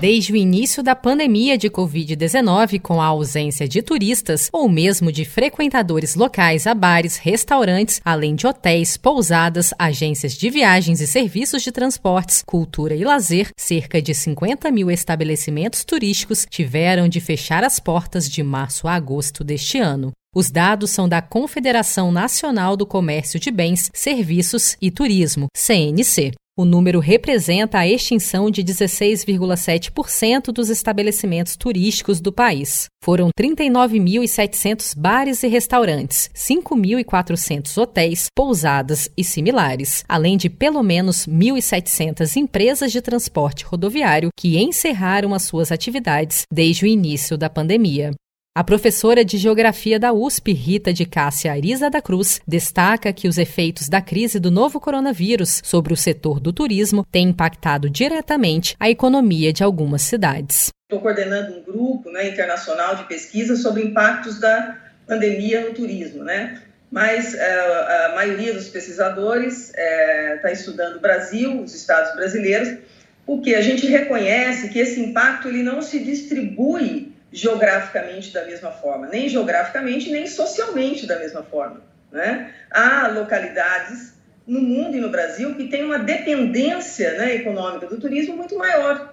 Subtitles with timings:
[0.00, 5.24] Desde o início da pandemia de Covid-19, com a ausência de turistas ou mesmo de
[5.24, 11.72] frequentadores locais a bares, restaurantes, além de hotéis, pousadas, agências de viagens e serviços de
[11.72, 18.28] transportes, cultura e lazer, cerca de 50 mil estabelecimentos turísticos tiveram de fechar as portas
[18.28, 20.12] de março a agosto deste ano.
[20.34, 26.32] Os dados são da Confederação Nacional do Comércio de Bens, Serviços e Turismo, CNC.
[26.56, 32.86] O número representa a extinção de 16,7% dos estabelecimentos turísticos do país.
[33.02, 42.36] Foram 39.700 bares e restaurantes, 5.400 hotéis, pousadas e similares, além de pelo menos 1.700
[42.36, 48.12] empresas de transporte rodoviário que encerraram as suas atividades desde o início da pandemia.
[48.56, 53.36] A professora de Geografia da USP, Rita de Cássia Arisa da Cruz, destaca que os
[53.36, 58.88] efeitos da crise do novo coronavírus sobre o setor do turismo têm impactado diretamente a
[58.88, 60.68] economia de algumas cidades.
[60.88, 66.62] Estou coordenando um grupo né, internacional de pesquisa sobre impactos da pandemia no turismo, né?
[66.92, 72.78] Mas uh, a maioria dos pesquisadores está uh, estudando o Brasil, os estados brasileiros,
[73.26, 79.08] porque a gente reconhece que esse impacto ele não se distribui geograficamente da mesma forma,
[79.08, 81.82] nem geograficamente, nem socialmente da mesma forma.
[82.12, 82.54] Né?
[82.70, 84.14] Há localidades
[84.46, 89.12] no mundo e no Brasil que têm uma dependência né, econômica do turismo muito maior,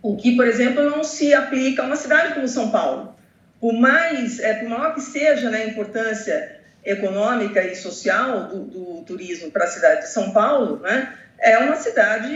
[0.00, 3.16] o que, por exemplo, não se aplica a uma cidade como São Paulo.
[3.60, 9.02] Por mais, é, por maior que seja né, a importância econômica e social do, do
[9.02, 12.32] turismo para a cidade de São Paulo, né, é uma cidade,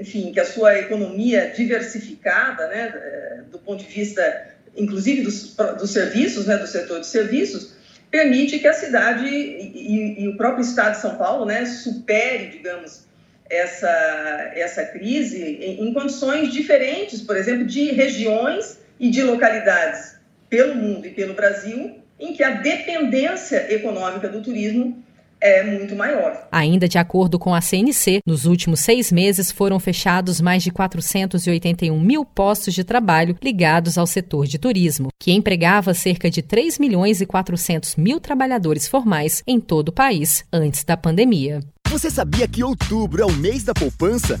[0.00, 6.46] enfim, que a sua economia diversificada, né, do ponto de vista, inclusive dos, dos serviços,
[6.46, 7.74] né, do setor de serviços,
[8.10, 13.06] permite que a cidade e, e, o próprio estado de São Paulo, né, supere, digamos,
[13.48, 20.16] essa, essa crise em, em condições diferentes, por exemplo, de regiões e de localidades
[20.48, 25.02] pelo mundo e pelo Brasil, em que a dependência econômica do turismo
[25.42, 26.46] é muito maior.
[26.52, 32.00] Ainda de acordo com a CNC, nos últimos seis meses foram fechados mais de 481
[32.00, 37.20] mil postos de trabalho ligados ao setor de turismo, que empregava cerca de 3 milhões
[37.20, 41.60] e 400 mil trabalhadores formais em todo o país antes da pandemia.
[41.88, 44.40] Você sabia que outubro é o mês da poupança?